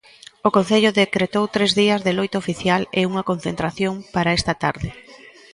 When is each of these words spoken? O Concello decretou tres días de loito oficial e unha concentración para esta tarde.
O 0.47 0.49
Concello 0.55 0.97
decretou 1.01 1.45
tres 1.55 1.71
días 1.81 2.03
de 2.05 2.11
loito 2.17 2.35
oficial 2.43 2.81
e 2.99 3.01
unha 3.09 3.27
concentración 3.29 3.93
para 4.15 4.35
esta 4.37 4.53
tarde. 4.63 4.89